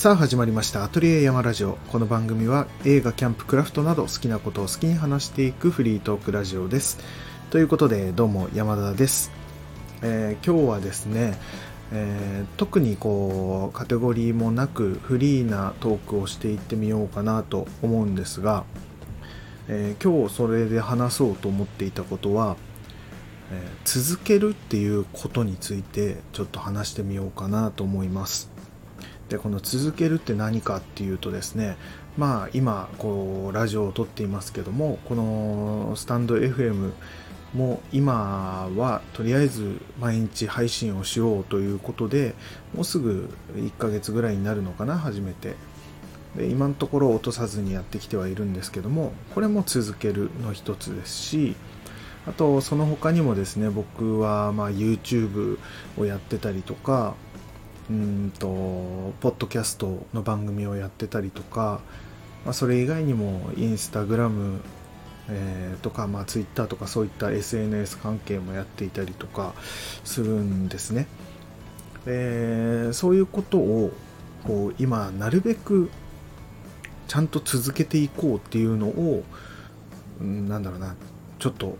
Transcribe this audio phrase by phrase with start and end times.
[0.00, 0.82] さあ始まりました。
[0.82, 1.76] アトリエ山ラジオ。
[1.92, 6.96] この番組は映画キャンプクラフトなど好きなことを好きに話していくフリートークラジオです。
[7.50, 9.30] ということでどうも山田です、
[10.00, 11.38] えー、今日はですね、
[11.92, 18.64] えー、特にこうカテゴリーもなくフリーなトークをしていってみようかなと思うんですが、
[19.68, 22.56] えー、今日それで話そうと思っていたことは
[23.52, 28.49] え続けるっていうことについてちょっと話してみようかなと思います。
[29.30, 31.76] でこの続けるって何かっていうとですね
[32.18, 36.92] まあ今こうラジオを撮っていますけどもこのスタンド FM
[37.54, 42.34] も今はとりあえず毎日配信をしようということで
[42.74, 45.54] もうすぐ1ヶ月ぐらいになるのかな初めて。
[46.36, 51.56] で今のところ落とさずにやってきてはいるんですけどもこれも続けるの一つですし
[52.24, 55.58] あとその他にもですね僕はま YouTube
[55.98, 57.14] をやってたりとか
[57.90, 58.46] うんと
[59.20, 61.80] ポッドキャストの番組をやってたりとか、
[62.44, 64.60] まあ、それ以外にもインスタグラム、
[65.28, 69.54] えー、とか、まあ、Twitter とかそういった SNS 関係もやっていたりとか
[70.04, 71.08] するんですね。
[72.06, 73.92] でそういうことを
[74.46, 75.90] こう今なるべく
[77.08, 79.24] ちゃんと続けていこうっていうのを、
[80.20, 80.94] うん、なんだろうな
[81.40, 81.76] ちょっと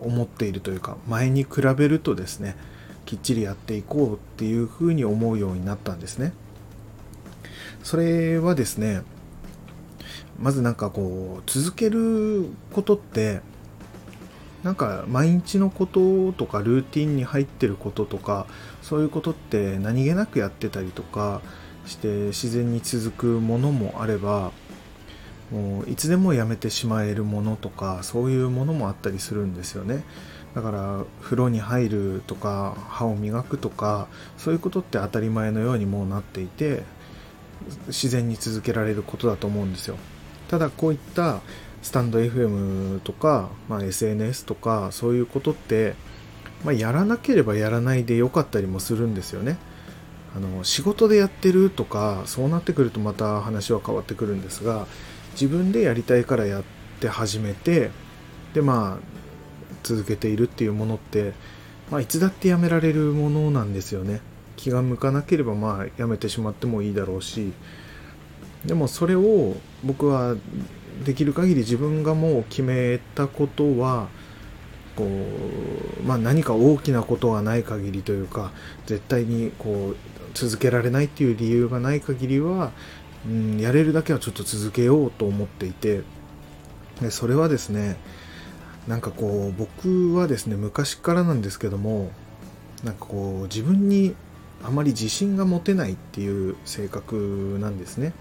[0.00, 2.56] 思っているというか前に比べるとですね
[3.06, 6.32] きっちりやっていこうっていうふうに思うようになったんですね。
[7.82, 9.02] それはですね
[10.38, 13.40] まずなんかこう続けることって
[14.62, 18.46] なんか毎日のこととかルーティンに入ってることとか
[18.80, 21.42] そういうことって何気なくやってたりとか
[21.86, 24.52] して自然に続くものもあれば
[25.50, 30.04] もういつでもやめてしまえるものとかそういうものもあったりするんですよね
[30.54, 36.82] だから風呂に入るとか歯を磨くとかそういうことって当たり前のようにもうなっていて
[37.86, 39.96] 自然に続けられることだと思うんですよ。
[40.48, 41.40] ただこういった
[41.80, 45.94] スタンド FM とか、まあ、SNS とかそういうことって、
[46.64, 49.56] まあ、やらなければやらないでよかったりもするんですよね。
[50.34, 54.86] あの仕事でやってるとかそうなってくるとまた話は変わってくるんですが
[55.32, 56.62] 自分でやりたいからやっ
[57.00, 57.90] て始めて
[58.54, 59.21] でまあ
[59.82, 61.32] 続けているっていうものって、
[61.90, 64.20] まあ、いつだってやめられるものなんですよね。
[64.56, 67.52] 気が向かなければまあやめてしまってもいいだろうし。
[68.64, 70.36] でもそれを僕は
[71.04, 74.08] できる限り自分がもう決めたことは
[74.94, 78.52] こう、まあ、何か大きなことがない限りというか
[78.86, 79.96] 絶対にこう
[80.32, 82.70] 続けられないっていう理由がない限りは
[83.26, 86.02] うん、やれるだけはちょっと続けようと思っていて。
[87.00, 87.96] でそれはですね
[88.88, 92.10] なんかこう僕はですね昔からなんですけども
[92.82, 94.14] なんかこう自分に
[94.64, 98.12] あまり自信が持てないっていう性格なんですね。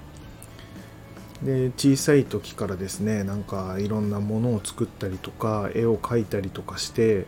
[1.44, 7.26] で小さい時からですねなんかいろんなものを作ったりとか絵を描いたりとかして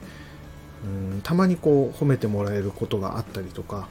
[0.85, 3.88] うんたまにこう褒めてもらえることがあったりとか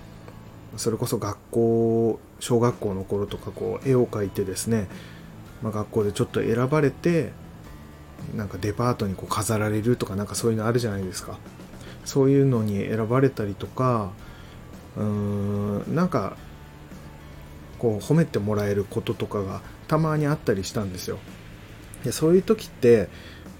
[0.77, 4.87] それこそ学校小学校の頃とかこう絵を描いてですね、
[5.61, 7.33] まあ、学校でちょっと選ばれて
[8.35, 11.39] なんかデパートにこう飾られるとかなんかそういうのあるじゃないですか。
[12.05, 14.11] そういうのに選ばれたりとか
[14.97, 16.37] うーんなんか
[17.79, 21.19] こう褒めてもらえることとかがたまにあったりしたんですよ。
[22.05, 23.09] でそういう時って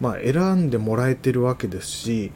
[0.01, 2.33] まあ選んでもらえてるわけですし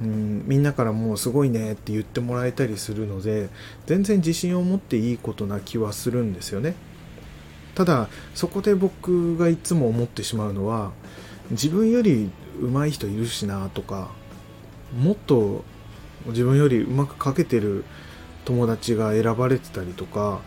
[0.00, 3.48] うんみんなからもうすごいねって言ってもらえたりするので
[3.86, 6.74] 全然自信を持っていいことな気はするんですよね。
[7.74, 10.92] ただそこで僕がいつも思ってしまうのは
[11.50, 12.30] 自分より
[12.60, 14.10] 上手い人いるしなとか
[14.98, 15.64] もっと
[16.26, 17.84] 自分よりうまく描けてる
[18.44, 20.40] 友達が選ばれてたりとか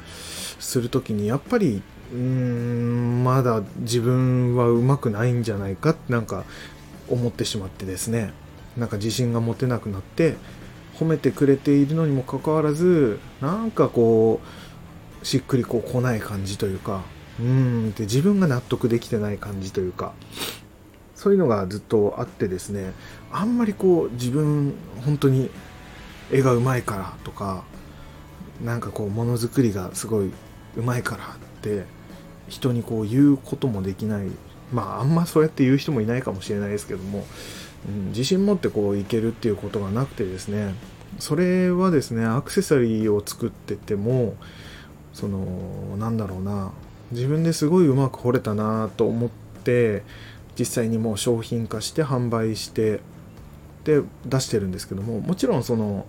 [0.60, 6.44] する時にやっぱりうーんまだ自分はうまくないんじゃないかってなんか
[7.10, 8.34] 思ってしまってですね。
[8.78, 10.36] なんか自信が持てなくなって
[11.00, 14.42] 褒めてくれているのにもかかわらずなんかこ
[15.22, 17.04] うしっくりこう来ない感じというか
[17.40, 20.14] うーんって自分が納得できてない感じというか
[21.26, 22.94] そういうのがずっとあってですね
[23.32, 25.50] あんまりこう自分本当に
[26.32, 27.64] 絵がうまいからとか
[28.64, 30.32] なんかこうものづくりがすごい
[30.78, 31.28] うまいからっ
[31.64, 31.86] て
[32.48, 34.28] 人にこう言うこともできない。
[34.72, 37.26] まああんまそうやって言う人もいないかもしれないですけども
[37.88, 40.74] うん、自信持ってこういけるっていうことがなくてですね
[41.20, 44.36] それはですねアクセサリーを作ってても
[45.14, 46.72] そのなんだろうな
[47.12, 49.30] 自分ですごいうまく彫れたなと思っ
[49.64, 50.04] て
[50.58, 53.02] 実際にもう商品化して販売して
[53.84, 56.06] で出してるんですけどももちろんその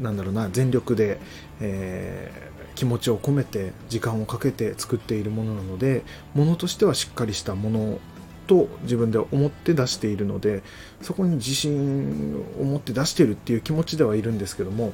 [0.00, 1.18] なんだろうな全力で、
[1.60, 6.04] えー、気持ちを込めて時間をかけて作っているものなので
[6.34, 7.98] ものとしてはしっかりしたもの
[8.46, 10.62] と自分で思って出しているので
[11.02, 14.92] そこに自信を持って出してるっていう気持ちではいるんですけども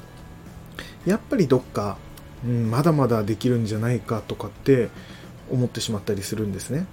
[1.05, 1.97] やっぱりどっか、
[2.43, 4.89] うん、まだまだできるんじゃないかとかって
[5.51, 6.87] 思ってしまったりするんですね。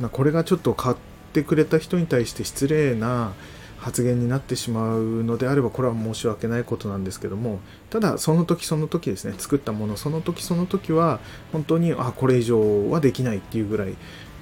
[0.00, 0.96] ま、これがちょっと買っ
[1.32, 3.32] てくれた人に対して失礼な
[3.78, 11.18] 発言になってしまうのであればこれは申し訳ないことなんですけどもただその時その時ですね作ったものその時その時は
[11.50, 13.94] 本当にあこれ以上はできないっていうぐらい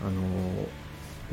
[0.04, 0.66] あの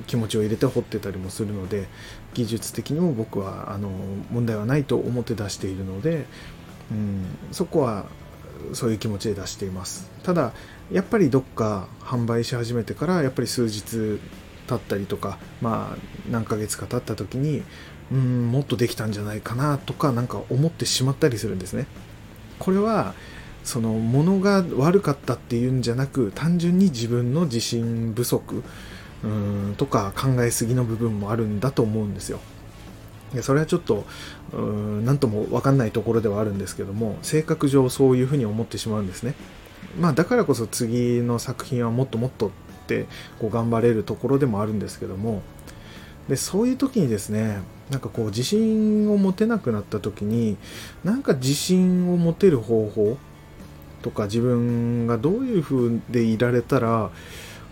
[0.06, 1.88] 気持ちを入れて掘ってたりもするので
[2.34, 3.90] 技術的にも僕はあの
[4.30, 6.26] 問題はないと思って出しているので、
[6.92, 8.06] うん、そこは
[8.74, 10.10] そういう気持ちで出しています。
[10.24, 10.54] ただ
[10.92, 14.20] やっぱりどっか販売し始めてからやっぱり数日
[14.68, 15.98] 経ったりとかまあ
[16.30, 17.64] 何ヶ月か経った時に
[18.12, 21.88] うんもっとできたんじゃないかなとかなんか思ってしまったりするんですね。
[22.60, 23.14] これは
[23.64, 28.64] その物が悪かったっていうんじゃなく単純に自分の自信不足
[29.24, 32.40] うんとか考えすぎの部分もあるんだと思うんですよ。
[33.42, 34.06] それはちょっと
[35.04, 39.36] 何とも分かんないところではあるんですけども性格上そういうふうに思ってしまうんですね。
[40.00, 42.52] まあだからこそ次の作品はもっともっとっ
[42.88, 43.06] て
[43.40, 45.42] こう頑張れるところでもあるんですけども
[46.28, 50.58] でそういう時にですねなんかこう自信を持てなくなった時に
[51.04, 53.18] なんか自信を持てる方法
[54.02, 57.12] とか自分がどういう風でいられたら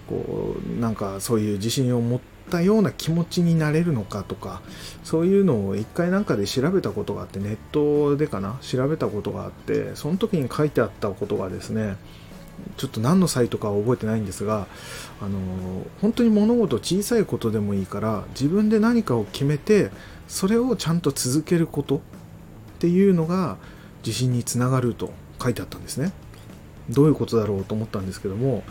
[0.08, 4.62] こうなんかそういう自信を持ってたような気持ちになれるのかとか
[5.04, 11.96] そういうのを一回なんかで調べたことがあってネットでかな調べたことがあってその時に書いてあったことがですね
[12.78, 14.68] ちょっと何のサイトかは覚えてないんですが
[15.20, 15.40] あの
[16.00, 19.90] 本当に物事小さいことでもいいから自分で何かを決めて
[20.28, 22.00] それをちゃんと続けることっ
[22.78, 23.58] ていうのが
[24.06, 25.12] 自信につながると
[25.42, 26.12] 書いてあったんですね。
[26.90, 28.64] どういうことだろうと思ったんですけども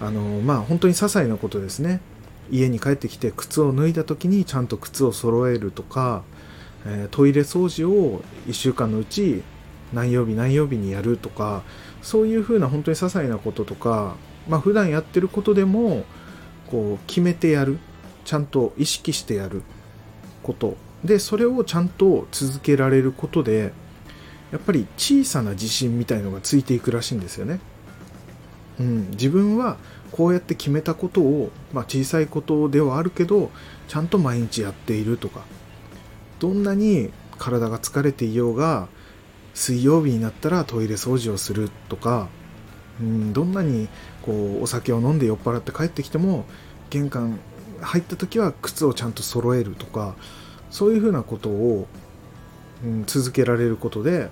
[0.00, 2.00] あのまあ本当に些細なことですね
[2.50, 6.22] 家に帰ってきて靴を脱いだ時にちゃんと靴を揃えるとか、
[6.84, 9.42] えー、トイレ掃除を1週間のうち
[9.92, 11.62] 何曜日何曜日にやるとか
[12.02, 14.16] そういうふうな本当に些細なこととか、
[14.48, 16.04] まあ普段やってることでも
[16.70, 17.78] こう決めてやる。
[18.26, 19.62] ちゃんと意識してやる
[20.42, 20.76] こと。
[21.04, 23.72] でそれをちゃんと続けられることで
[24.50, 27.60] やっぱり小さな自信みたいのがついていくらしいんですよね。
[28.80, 29.76] うん、自分は
[30.16, 33.50] こうやって決めたことを、まあ、小さいことではあるけど
[33.88, 35.44] ちゃんと毎日やっているとか。
[36.38, 38.88] どんなに体が疲れていようが
[39.54, 42.28] 水曜日になったらトイレ掃除をするとか、
[43.00, 43.88] うん、どんなに
[44.20, 46.44] こうお酒を飲んで酔っ払って帰ってきても
[46.90, 47.38] 玄関
[47.80, 50.14] 入った時は靴をちゃんと揃えるとか。
[50.70, 51.86] そういうふうなことを、
[52.84, 54.28] うん、続けられることで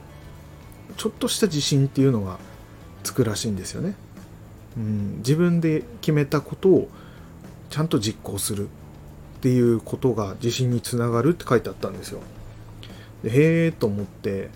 [0.96, 2.38] ちょっとした自信っていうのが
[3.02, 3.96] つくらしいんですよね。
[4.76, 6.88] うん、自分で決めたことを
[7.70, 12.20] ちゃんと実行するっていうことが自信につながるって書いてあったんですよ。
[13.22, 14.50] でへえと思って。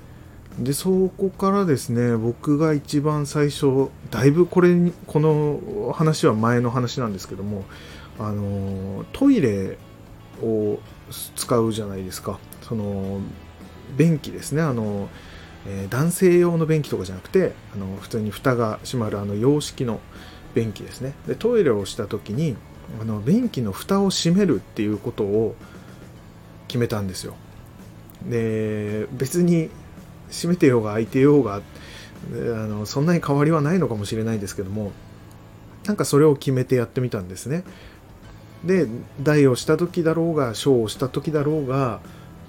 [0.58, 4.74] でそこからですね僕が一番最初だいぶこれ
[5.06, 7.64] この話は前の話なんですけども
[8.18, 9.78] あのトイレ
[10.42, 10.80] を
[11.36, 12.40] 使うじゃないですか。
[12.62, 13.20] その
[13.96, 14.62] 便器ですね。
[14.62, 15.08] あの、
[15.68, 20.00] えー、男性用の便器とかじゃなくてあの普通に蓋が閉まるあの洋式の
[20.54, 21.12] 便器ですね。
[21.26, 22.56] でトイレをした時に
[23.00, 25.54] あの便器の蓋を閉めるっていうことを
[26.68, 27.34] 決めたんですよ。
[28.26, 29.68] で別に
[30.30, 31.60] 閉めてようが開いてようがあ
[32.32, 34.92] のそんなに変わりはないのかもしれないですけども
[35.84, 37.64] なんかそれを決めてやってみたんですね。
[38.64, 38.88] で
[39.22, 42.00] 台をした時だろうが小をした時だろうが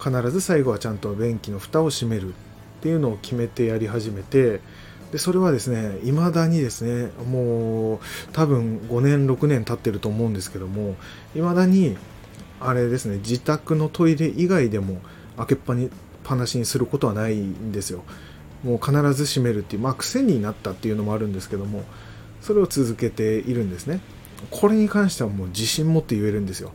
[0.01, 2.29] 必ず最後はちゃんと便器の蓋を閉める。
[2.29, 2.31] っ
[2.79, 4.61] ていうのを決めてやり始めて
[5.11, 7.99] でそれはですね未だにですねもう
[8.31, 10.95] 多分5年6年経ってると思うんですけども
[11.33, 11.97] 未だに
[12.59, 15.01] あれですね自宅のトイレ以外でも
[15.37, 15.89] 開けっぱに
[16.29, 18.03] ぱなしにすることはないんですよ。
[18.63, 21.83] もう必ず閉めるっていう、まあ癖になったっていうのもあるんですけども、
[22.41, 24.01] それを続けているんですね。
[24.51, 26.71] これに関してはもう自信持って言えるんですよ。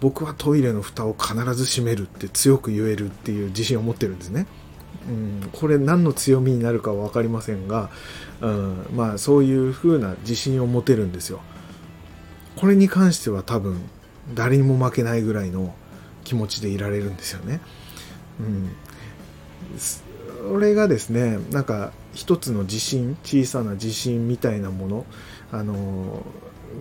[0.00, 4.46] 僕はトイレの蓋を必ず閉めるって強く言えるっていう自信を持ってるんですね。
[5.08, 7.90] うん、これ何の強みになるかは分かりませんが、
[8.40, 11.40] うん、まあそういう風な自信を持てるんですよ。
[12.56, 13.80] これに関しては多分
[14.34, 15.74] 誰にも負けないぐらいの
[16.24, 17.60] 気持ちでいられるんですよね。
[18.40, 18.70] うん、
[19.78, 25.06] それがですねなんか一つの自信小さな自信みたいなもの
[25.50, 26.24] あの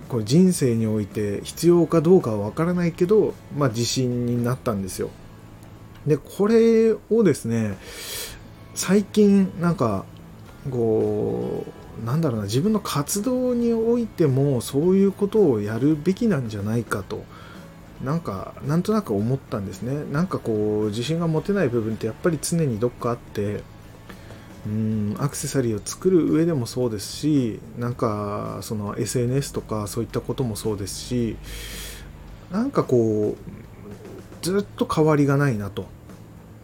[0.08, 5.10] これ人生において必要かどうかは分からないけど、まあ、自信になったんですよ
[6.05, 7.77] でこれをですね
[8.74, 10.05] 最近なんか
[10.70, 11.65] こ
[12.01, 17.24] うなんだろうな自分の活動においてもそういうことをやるべきなんじゃないかと
[18.03, 20.12] なんかなんとなく思ったんですね。
[20.12, 23.62] なんかこう自信が持てない部分ってやっぱり常にどっかあって
[24.65, 31.36] うんアクセサリーを作る上でもそうですしなんかその SNS とかそういったこともそうですし
[32.51, 33.61] なんかこう
[34.41, 35.88] ずっと変わりがないなと。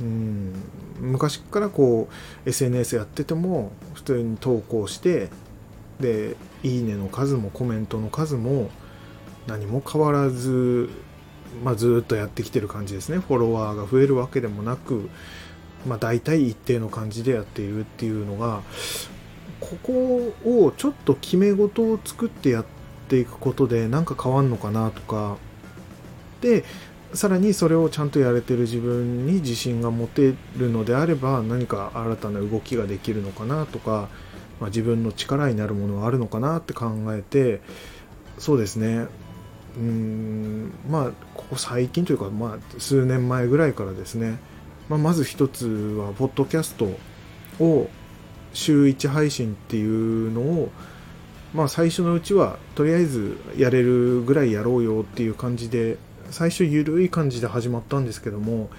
[0.01, 0.53] うん。
[0.99, 2.09] 昔からこ
[2.45, 5.29] う SNS やってても普通に投稿して
[5.99, 8.71] で「いいね」の数もコメントの数も
[9.47, 10.89] 何も変わらず、
[11.63, 13.19] まあ、ずっとやってきてる感じですね。
[13.19, 15.09] フォロワーが増えるわけでもなく、
[15.87, 18.61] まあ、大体一定の感じでやっているっていうのが
[19.59, 22.65] ここをちょっと決め事を作ってやっ
[23.07, 25.37] ていくことで何か変わんのかなとか。
[26.41, 26.65] で
[27.13, 34.09] さらにそれをちゃんとやれてる自分に自信が持てるのであれば何か新たな動きができるのかなとか、
[34.59, 37.61] まあ、自分の力になるものはあるのかなって考えて
[38.37, 39.07] そうですね。
[39.77, 44.39] うんまあここ最近というか、まあ、数年前ぐらいからですね、
[44.89, 46.89] まあ、まず一つはポッドキャスト
[47.59, 47.89] を
[48.53, 50.71] 週1配信っていうのを
[51.53, 55.97] まあ最初のうちはとりあえずやれるぐらいやろうよっていう感じで
[56.31, 58.69] 最初緩い感じで始まったんですけども、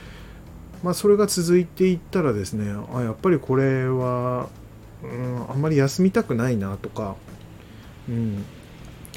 [0.82, 4.48] まあ、それが続いていったらですねあやっぱりこれは、
[5.02, 7.16] うん、あんまり休みたくないなとか、
[8.08, 8.44] うん、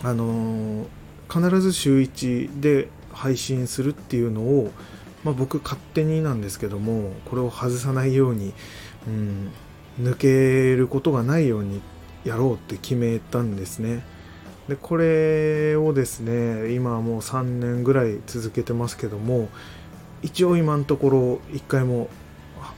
[0.03, 0.88] あの、
[1.31, 4.71] 必ず週1で配信するっていうのを、
[5.23, 8.53] まあ、僕勝手になんですけどもこれを外さないように、
[9.07, 9.51] うん、
[10.00, 11.81] 抜けることがないように
[12.23, 14.03] やろうって決めたんですね。
[14.68, 19.50] でこれをですね今はもう3年ぐらい続けてますけども
[20.22, 21.20] 一応今のところ
[21.56, 22.10] 1回も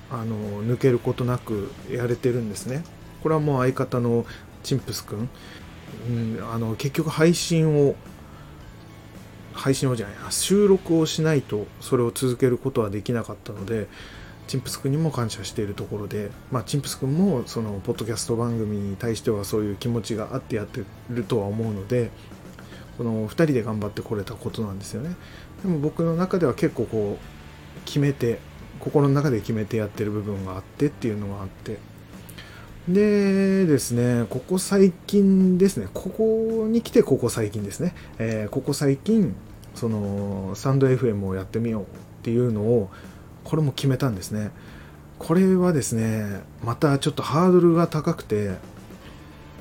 [0.10, 2.84] あの抜けることなくやれてるんですね。
[3.22, 4.26] これはもう相方の
[4.64, 5.30] チンプスくん、
[6.08, 7.96] うん、あの結局配信を
[9.54, 13.88] 配信をじゃない収録をしないとそれを続けることはできなかったので
[14.48, 22.12] チンプス君にも感謝しているところで、まあ、チンプス君もそのポッドキャスト番組に対してはそういう気持ちがあってやってるとは思うので
[22.98, 25.16] この2人で頑張ってこれたことなんですよね。
[25.64, 28.40] でも僕の中では結構こう決めて
[28.80, 31.78] 心の中で決めてやってる部分があってっていうのがあって。
[32.88, 39.34] でですねここ最近ですねここに来てここ最近ですね、えー、ここ最近
[39.74, 41.86] そのサンド FM をやってみようっ
[42.24, 42.90] ていうのを
[43.44, 44.52] これも決めたんですね。
[45.20, 48.58] これはですねまたちょっとハードルが高くて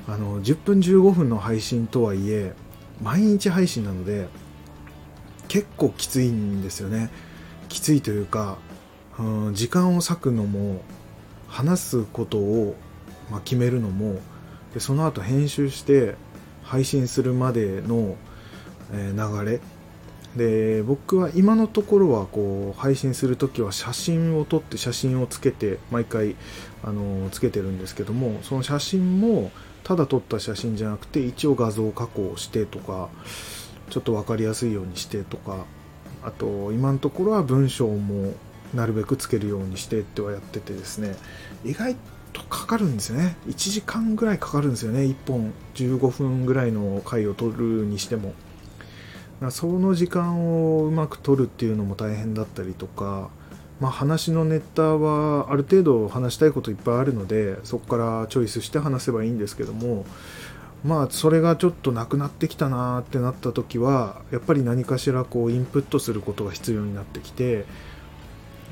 [0.07, 2.53] あの10分15分の配信とはいえ
[3.01, 4.27] 毎日配信なので
[5.47, 7.09] 結構きついんですよね。
[7.69, 8.57] きついというか、
[9.17, 10.81] うん、時間を割くのも
[11.47, 12.75] 話すことを、
[13.31, 14.19] まあ、決めるのも
[14.73, 16.15] でその後編集して
[16.63, 18.15] 配信するまでの、
[18.91, 19.59] えー、流れ
[20.35, 26.35] で僕は今のところはこう配信する時は写真を撮って写真をつけて毎回
[26.83, 29.51] あのつけてるんですけどもその写真も
[29.83, 33.09] ただ撮った写真じゃなくて一応画像加工してとか
[33.89, 35.65] ちょっと分かりやすいようにしてとか
[36.23, 38.33] あと今のところは文章も
[38.73, 41.15] なるべくつけるようにしてってはやっててですね。
[41.63, 41.95] 意外
[42.31, 43.35] とかかるんですよね。
[43.47, 45.01] 1時間ぐらいかかるんですよね。
[45.01, 48.33] 1本15分ぐらいの回を撮るにしても。
[49.51, 53.29] その時間をうまく取るっていうのも大変だったりとか、
[53.79, 60.05] まあ、話のネタはある程度話したいこといっぱいあるのでそこからチョイスして話せばいいんですけども
[60.83, 67.65] まあそれがちょっとなくなってきたなってなった時はやっぱり何かしらこうインプットすることが必要になってきて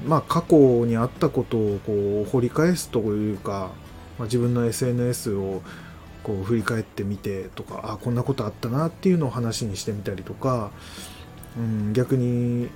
[0.06, 3.72] まあ過去にあったことをこう掘り返すというか、
[4.20, 5.62] まあ、自分の SNS を
[6.24, 10.72] こう振り返ってみてとかあこんなことあったなっていうのを話にしてみたりとか、
[11.58, 12.70] うん、逆に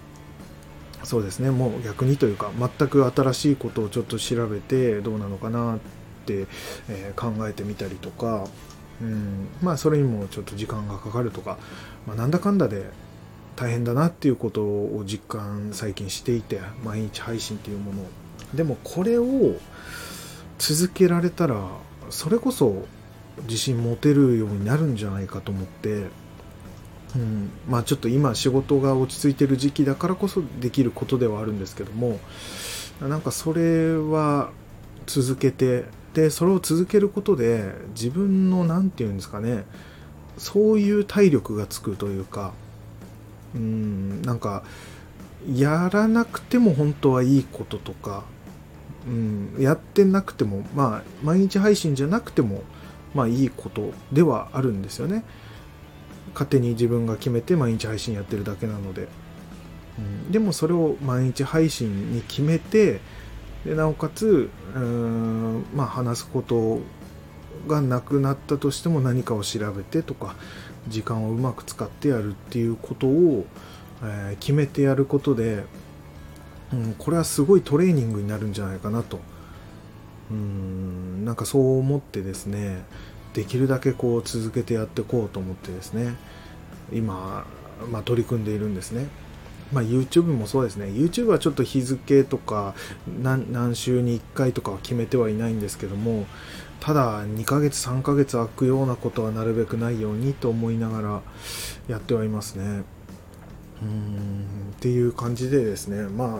[1.03, 5.79] そうですねもう逆にというか全く新しいことをちょっと調べてどうなのかなっ
[6.25, 6.47] て、
[6.89, 8.47] えー、考えてみたりとか、
[9.01, 11.57] うん、まあそれにもちょっと時間がかかるとか、
[12.07, 12.89] まあ、なんだかんだで
[13.55, 18.03] 大変だなっていうことを実感最近していて毎日配信っていうもの。
[18.53, 19.55] でもこれを
[20.57, 21.67] 続けられたら
[22.09, 22.85] それこそ
[23.43, 26.05] 自信持てるようになるんじゃないかと思って、
[27.15, 32.19] うん、まあちょっと今仕事が落ち着いてる時期だからこそできることではあるんですけども
[33.01, 34.51] なんかそれは
[35.05, 39.65] 続けてでそれを続けることで自分の何て言うんですかね
[40.37, 42.53] そういう体力がつくというか
[43.53, 44.63] うんなんか
[45.53, 48.23] やらなくても本当はいいこととか
[49.07, 52.63] うん、やってなくてもまあ毎日配信じゃなくても
[53.15, 55.23] まあいいことではあるんですよね。
[56.33, 59.07] 勝手に自分が決めて毎日配信やってるだけなので、
[59.97, 62.99] うん、でもそれを毎日配信に決めて
[63.63, 66.79] でなおかつうーんまあ話すこと
[67.67, 70.35] がなくなったとしても何かを調べてとか
[70.89, 73.45] 時間をうまく使ってやるっていうことを、
[74.03, 75.63] えー、決めてやることで
[76.73, 79.19] うん、これはすごいトレーニングになるんじゃないかなと。
[80.31, 81.14] うん。
[81.25, 82.83] なんかそう思ってですね
[83.33, 86.15] できるだけこう続けてやっていこうと思ってですね
[86.93, 87.45] 今、
[87.91, 89.07] まあ、取り組んでいるんですね。
[89.73, 92.75] まあ、YouTube もそうですね YouTube はちょっと日付とか
[93.19, 96.27] 何週に1回とかは決めてはいないんですけども
[96.79, 101.21] ただ2ヶ月3ヶ月空くようなことはなるべくないようにと思いながら
[101.87, 102.83] やってはいますね。
[103.81, 104.45] うん
[104.77, 106.39] っていう感じでですねまあ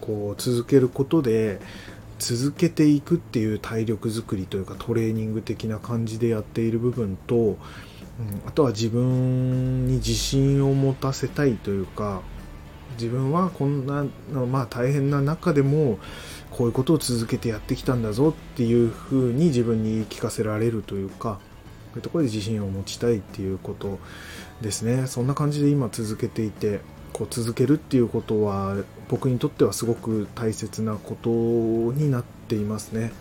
[0.00, 1.60] こう続けることで
[2.18, 7.56] 続けていくっていう体力づくりというかトレーニング的な感じでやっている部分と、うん、
[8.46, 12.22] あとは自分に自信を持たせたいというか
[12.92, 14.04] 自分はこんな、
[14.46, 15.98] まあ、大変な中でも
[16.50, 21.38] こういうことを続けてやってきたんだぞっていうふうに自分に言い聞かせられるというか
[21.92, 23.98] そういうところで自信を持ちたいっていうこと
[24.60, 25.06] ですね。
[25.06, 26.80] そんな感じで今続けていて
[27.12, 28.76] こう続けるっていうことは
[29.08, 33.12] 僕にとってはすごく大切なことになっていますね。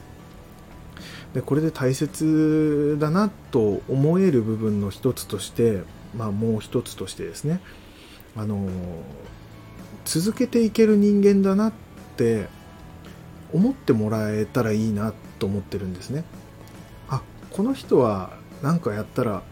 [1.34, 5.84] でこれで大切だなと思える部分の一つとして
[6.16, 7.62] まあもう一つとしてですね。
[8.36, 8.70] あの
[10.06, 11.74] 続けていける人間だなっ
[12.16, 12.48] て
[13.52, 16.24] 思ってもらえたらいいなと思ってるんですね。
[17.10, 19.44] あこの人は何かやったら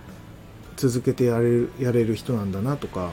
[0.77, 3.11] 続けてやれるやれる人なんだなとか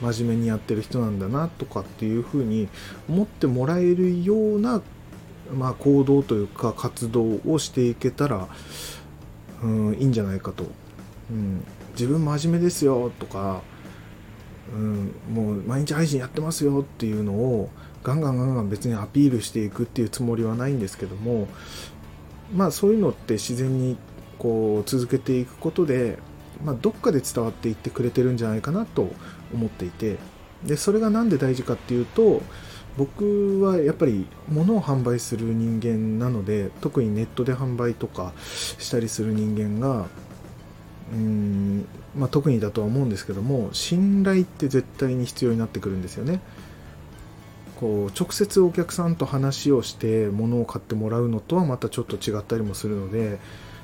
[0.00, 2.68] 真面目にやってる人なんだなとかっていうふうに
[3.08, 4.82] 思ってもらえるような、
[5.54, 8.48] まあ、行動というか活動をしていけたら、
[9.62, 10.64] うん、いいんじゃないかと、
[11.30, 13.62] うん、自分真面目ですよとか、
[14.74, 17.70] うん、もう毎日配信やってますよっていうのを
[18.02, 21.48] ガンガンガンガン別にアピールしていくっていうつもりはないんですけども
[22.54, 23.96] まあそういうのって自然に
[24.38, 26.18] こう続けていくことで、
[26.64, 29.10] まあ、どっかで伝わっていってくれてるんじゃないかなと
[29.52, 30.16] 思っていて
[30.64, 32.42] でそれが何で大事かっていうと
[32.96, 40.06] 僕はやっぱり物を販売する人間なので特にネットで販売とかしたりする人間が
[41.12, 46.40] うーん、まあ、特にだとは思うんですけども信頼って絶対に必要になってくるんですよね。
[47.78, 53.38] こう直接お客さんと話をして物を買ってもらうのとはまたちょっと違ったりもするので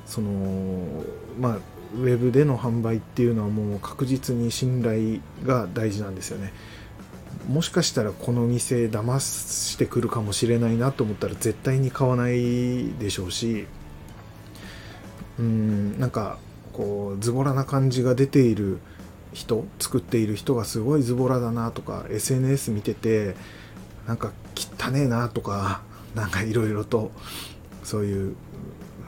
[0.07, 1.05] その
[1.39, 1.59] まあ
[1.95, 6.53] ウェブでの販売っていうのはもう確実に信頼が大事なんですよね。
[7.49, 13.67] もしかしたらこの店騙してくるかもしれないなと思ったら絶対に買わないでしょうし。
[15.39, 16.39] うんなんか
[16.73, 18.79] こうズボラな感じが出ている
[19.33, 23.35] 人作っている人がすごいズボラだなとか SNS 見てて
[24.07, 25.83] なんか汚ねえなとか
[26.15, 27.11] なんかいろいろと
[27.83, 28.37] そういう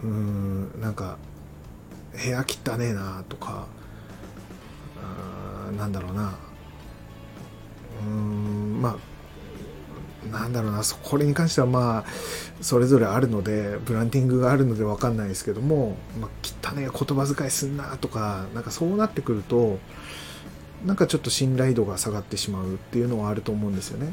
[0.03, 1.19] うんなんか
[2.23, 3.67] 部屋汚ねえなとか
[5.77, 6.35] なんだろうな
[8.07, 9.15] うんまあ
[10.31, 12.05] なんだろうなこれに関してはまあ
[12.61, 16.31] それぞれあるのでブランディングがあるので分かんないですけども、まあ、
[16.71, 19.79] 汚ねえ言葉遣いすんなとかなんかそうなってくると
[20.85, 24.13] なんかちょっと信頼度が下がってしまうっていうのはあると思うんですよね。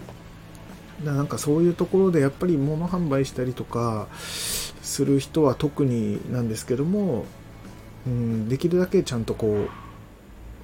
[1.04, 7.26] なんかそういうところでやっぱり物販売したりとかする人は特になんですけども
[8.08, 9.68] うん、できるだけちゃんとこ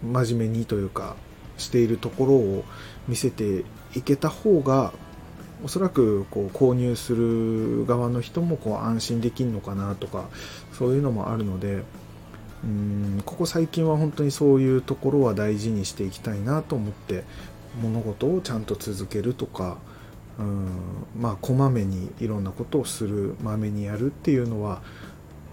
[0.04, 1.16] う真面目にというか
[1.58, 2.64] しているところを
[3.08, 3.64] 見せて
[3.96, 4.94] いけた方が
[5.64, 10.26] おそらくこう購入する側の人もこう安心できるのかなとか
[10.74, 11.84] そういうのもあるので
[12.64, 17.24] うんここ最近は本当にそういうところは大事にしていきたいなと思って
[17.82, 19.78] 物事をちゃんと続けるとか
[20.40, 20.68] うん
[21.20, 24.82] まあこまめにいろんなことをするまめにやるっていうのは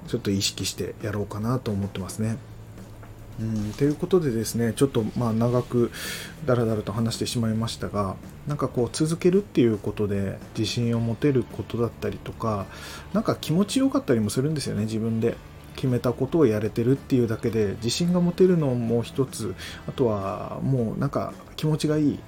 [0.08, 2.36] ちょっと意識してやろうかなと思ってますね。
[3.40, 5.90] うん、ということでですねちょっとまあ長く
[6.46, 12.66] だらだらと話してしまいましたがなんかこう続けるっていうことで自信を持てることだったりとか
[13.12, 15.36] なんか気持ちよかったりもするんですよね自分で
[15.74, 19.54] 決めたことをやれてるっていうだけで自信が持てるのも一つ
[19.88, 22.18] あとはもうなんか気持ちがいい、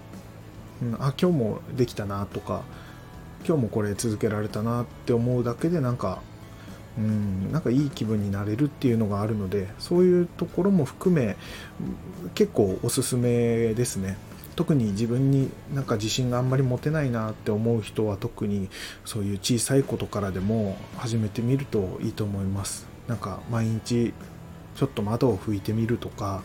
[0.83, 2.63] うん、あ今日もできたなとか
[3.47, 6.21] 今日もこれ続けられたなって思うだけでなんか
[6.99, 11.37] うんなんかいい気分になれるっていうのがあるのでそういうところも含め
[12.35, 14.17] 結構おすすめですね。
[14.57, 18.71] 特に自分になんか自信があんまり持てないなって思う人は特に
[19.05, 22.87] そういう小さいことからでも始めてみるといいと思います。
[23.07, 24.15] なんか毎日
[24.75, 26.43] ちょっと窓を拭いてみるとか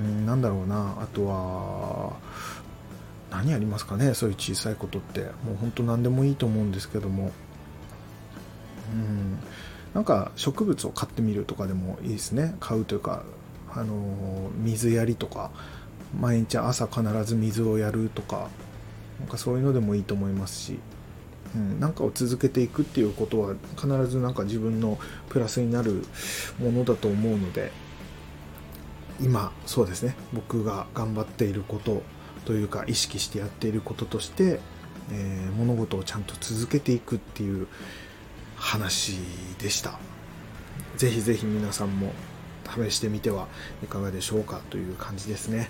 [0.00, 0.96] うんなんだろうな。
[0.98, 2.16] あとは
[3.30, 5.20] 何ありますかねそういう小さいことって。
[5.20, 7.32] もう本当何でもいいと思うんですけども。
[8.92, 9.38] うん。
[9.94, 12.54] なんか植物を買ってみるとかでもいいですね。
[12.60, 13.24] 買うというか
[13.74, 15.50] あの水やりとか
[16.18, 18.48] 毎日朝必ず水をやるとか
[19.18, 20.78] なんかそういうのでもいいと思いますし、
[21.54, 26.04] うん、なんかを続けていくっていうことは必ずなんか自分のプラスになる
[26.58, 27.72] ものだと思うので
[29.20, 30.16] 今そうですね。
[30.32, 32.02] 僕が頑張っていること
[32.44, 34.58] というか意識してやっていることとして、
[35.12, 37.68] えー、物事をちゃんと続けていくっていう
[38.62, 39.18] 話
[39.58, 39.98] でした
[40.96, 42.12] ぜひぜひ皆さんも
[42.64, 43.48] 試してみては
[43.82, 45.68] いかがでしょうかという感じですね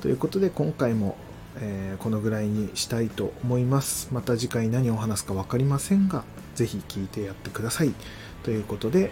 [0.00, 1.16] ということで今回も、
[1.56, 6.24] えー、このぐらいにしたいと思いますまた次回何を話すか分かりませんが
[6.54, 7.92] ぜひ聞いてやってください
[8.44, 9.10] ということで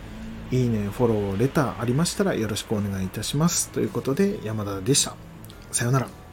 [0.51, 3.69] いいね、フォロー、レターありましたらよろしくお願いいたします。
[3.69, 5.15] ということで、山田でした。
[5.71, 6.28] さようなら。